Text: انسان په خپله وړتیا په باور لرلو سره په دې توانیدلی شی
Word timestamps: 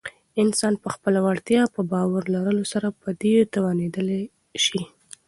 انسان 0.43 0.73
په 0.83 0.87
خپله 0.95 1.19
وړتیا 1.27 1.61
په 1.75 1.81
باور 1.91 2.23
لرلو 2.35 2.63
سره 2.73 2.87
په 3.01 3.09
دې 3.21 3.33
توانیدلی 3.53 4.21
شی 4.63 4.81